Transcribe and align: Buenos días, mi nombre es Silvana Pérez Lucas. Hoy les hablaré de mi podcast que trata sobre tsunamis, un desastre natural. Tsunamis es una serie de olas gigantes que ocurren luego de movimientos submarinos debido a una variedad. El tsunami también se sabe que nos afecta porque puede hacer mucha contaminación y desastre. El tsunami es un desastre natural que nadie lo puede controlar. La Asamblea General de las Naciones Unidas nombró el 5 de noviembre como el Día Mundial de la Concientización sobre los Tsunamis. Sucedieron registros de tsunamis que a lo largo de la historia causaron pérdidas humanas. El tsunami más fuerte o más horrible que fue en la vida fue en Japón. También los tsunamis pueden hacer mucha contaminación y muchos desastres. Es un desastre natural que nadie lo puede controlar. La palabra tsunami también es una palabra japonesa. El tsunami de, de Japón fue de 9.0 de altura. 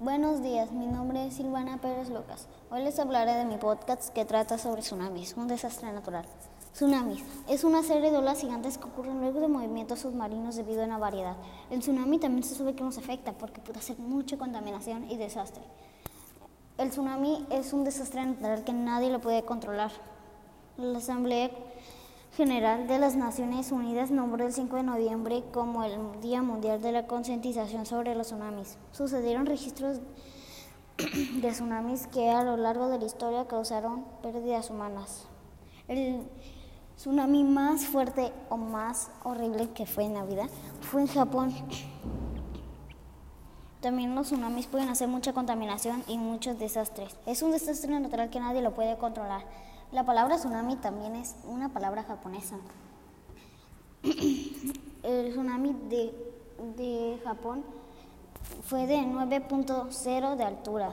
Buenos 0.00 0.44
días, 0.44 0.70
mi 0.70 0.86
nombre 0.86 1.26
es 1.26 1.34
Silvana 1.34 1.78
Pérez 1.78 2.08
Lucas. 2.08 2.46
Hoy 2.70 2.84
les 2.84 3.00
hablaré 3.00 3.34
de 3.34 3.44
mi 3.44 3.56
podcast 3.56 4.14
que 4.14 4.24
trata 4.24 4.56
sobre 4.56 4.80
tsunamis, 4.80 5.34
un 5.36 5.48
desastre 5.48 5.92
natural. 5.92 6.24
Tsunamis 6.72 7.24
es 7.48 7.64
una 7.64 7.82
serie 7.82 8.12
de 8.12 8.18
olas 8.18 8.40
gigantes 8.40 8.78
que 8.78 8.84
ocurren 8.84 9.18
luego 9.20 9.40
de 9.40 9.48
movimientos 9.48 9.98
submarinos 9.98 10.54
debido 10.54 10.82
a 10.82 10.84
una 10.84 10.98
variedad. 10.98 11.36
El 11.68 11.80
tsunami 11.80 12.20
también 12.20 12.44
se 12.44 12.54
sabe 12.54 12.76
que 12.76 12.84
nos 12.84 12.96
afecta 12.96 13.32
porque 13.32 13.60
puede 13.60 13.80
hacer 13.80 13.98
mucha 13.98 14.38
contaminación 14.38 15.10
y 15.10 15.16
desastre. 15.16 15.64
El 16.76 16.90
tsunami 16.90 17.44
es 17.50 17.72
un 17.72 17.82
desastre 17.82 18.24
natural 18.24 18.62
que 18.62 18.72
nadie 18.72 19.10
lo 19.10 19.20
puede 19.20 19.44
controlar. 19.44 19.90
La 20.76 20.98
Asamblea 20.98 21.50
General 22.38 22.86
de 22.86 23.00
las 23.00 23.16
Naciones 23.16 23.72
Unidas 23.72 24.12
nombró 24.12 24.46
el 24.46 24.52
5 24.52 24.76
de 24.76 24.84
noviembre 24.84 25.42
como 25.52 25.82
el 25.82 26.20
Día 26.20 26.40
Mundial 26.40 26.80
de 26.80 26.92
la 26.92 27.08
Concientización 27.08 27.84
sobre 27.84 28.14
los 28.14 28.28
Tsunamis. 28.28 28.78
Sucedieron 28.92 29.44
registros 29.44 29.98
de 31.42 31.50
tsunamis 31.50 32.06
que 32.06 32.30
a 32.30 32.44
lo 32.44 32.56
largo 32.56 32.90
de 32.90 33.00
la 33.00 33.06
historia 33.06 33.48
causaron 33.48 34.04
pérdidas 34.22 34.70
humanas. 34.70 35.26
El 35.88 36.28
tsunami 36.94 37.42
más 37.42 37.86
fuerte 37.86 38.32
o 38.50 38.56
más 38.56 39.10
horrible 39.24 39.70
que 39.70 39.84
fue 39.84 40.04
en 40.04 40.14
la 40.14 40.22
vida 40.22 40.46
fue 40.80 41.00
en 41.00 41.08
Japón. 41.08 41.52
También 43.80 44.14
los 44.14 44.28
tsunamis 44.28 44.68
pueden 44.68 44.90
hacer 44.90 45.08
mucha 45.08 45.32
contaminación 45.32 46.04
y 46.06 46.18
muchos 46.18 46.56
desastres. 46.56 47.16
Es 47.26 47.42
un 47.42 47.50
desastre 47.50 47.98
natural 47.98 48.30
que 48.30 48.38
nadie 48.38 48.62
lo 48.62 48.74
puede 48.74 48.96
controlar. 48.96 49.42
La 49.90 50.04
palabra 50.04 50.36
tsunami 50.36 50.76
también 50.76 51.16
es 51.16 51.34
una 51.44 51.70
palabra 51.70 52.02
japonesa. 52.02 52.56
El 55.02 55.30
tsunami 55.30 55.72
de, 55.88 56.12
de 56.76 57.18
Japón 57.24 57.64
fue 58.64 58.86
de 58.86 58.98
9.0 58.98 60.36
de 60.36 60.44
altura. 60.44 60.92